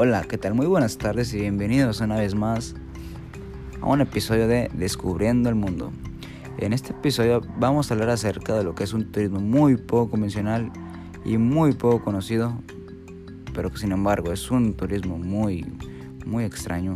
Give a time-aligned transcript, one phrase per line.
[0.00, 0.54] Hola, ¿qué tal?
[0.54, 2.76] Muy buenas tardes y bienvenidos una vez más
[3.80, 5.90] a un episodio de Descubriendo el Mundo.
[6.58, 10.12] En este episodio vamos a hablar acerca de lo que es un turismo muy poco
[10.12, 10.70] convencional
[11.24, 12.52] y muy poco conocido,
[13.52, 15.66] pero que sin embargo es un turismo muy,
[16.24, 16.94] muy extraño.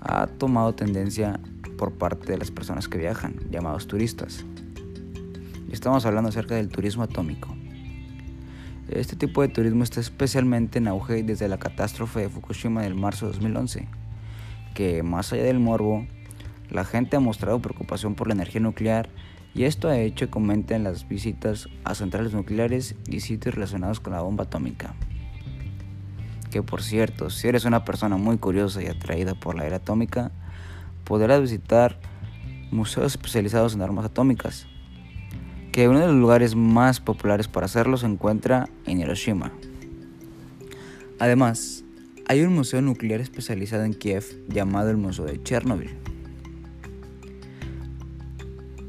[0.00, 1.38] Ha tomado tendencia
[1.78, 4.44] por parte de las personas que viajan, llamados turistas.
[5.70, 7.54] Estamos hablando acerca del turismo atómico.
[8.94, 13.26] Este tipo de turismo está especialmente en auge desde la catástrofe de Fukushima del marzo
[13.26, 13.88] de 2011,
[14.72, 16.06] que más allá del morbo,
[16.70, 19.08] la gente ha mostrado preocupación por la energía nuclear
[19.52, 24.12] y esto ha hecho que aumenten las visitas a centrales nucleares y sitios relacionados con
[24.12, 24.94] la bomba atómica.
[26.52, 30.30] Que por cierto, si eres una persona muy curiosa y atraída por la era atómica,
[31.02, 31.98] podrás visitar
[32.70, 34.68] museos especializados en armas atómicas,
[35.74, 39.50] que uno de los lugares más populares para hacerlo se encuentra en Hiroshima.
[41.18, 41.82] Además,
[42.28, 45.90] hay un museo nuclear especializado en Kiev llamado el Museo de Chernobyl.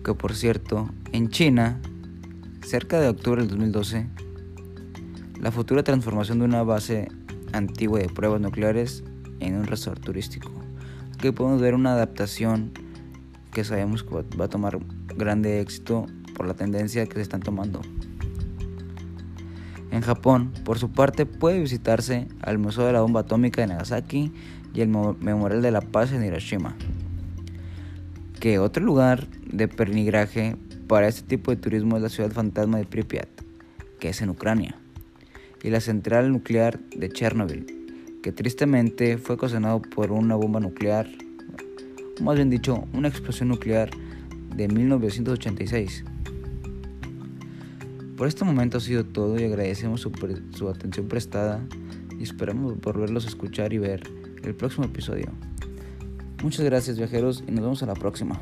[0.04, 1.82] Que por cierto, en China,
[2.62, 4.08] cerca de octubre del 2012,
[5.42, 7.08] la futura transformación de una base
[7.52, 9.04] antigua de pruebas nucleares
[9.40, 10.52] en un resort turístico.
[11.16, 12.74] Aquí podemos ver una adaptación
[13.52, 14.78] que sabemos que va a tomar
[15.18, 16.06] grande éxito
[16.36, 17.82] por la tendencia que se están tomando.
[19.92, 24.32] En Japón, por su parte, puede visitarse al Museo de la Bomba Atómica de Nagasaki
[24.74, 26.76] y el Memorial de la Paz en Hiroshima.
[28.40, 32.86] Que otro lugar de pernigraje para este tipo de turismo es la ciudad fantasma de
[32.86, 33.30] Pripyat,
[34.00, 34.76] que es en Ucrania,
[35.64, 37.66] y la central nuclear de Chernobyl,
[38.22, 41.08] que tristemente fue ocasionado por una bomba nuclear,
[42.22, 43.90] más bien dicho, una explosión nuclear
[44.56, 46.04] de 1986.
[48.18, 51.62] Por este momento ha sido todo y agradecemos su, atención prestada
[52.18, 54.04] y esperamos volverlos a escuchar y ver
[54.44, 55.28] el próximo episodio.
[56.42, 58.40] Muchas gracias viajeros y nos vemos a la próxima.